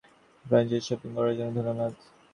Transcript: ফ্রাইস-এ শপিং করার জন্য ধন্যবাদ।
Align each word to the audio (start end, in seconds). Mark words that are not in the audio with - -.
ফ্রাইস-এ 0.45 0.79
শপিং 0.87 1.09
করার 1.17 1.35
জন্য 1.37 1.55
ধন্যবাদ। 1.57 1.93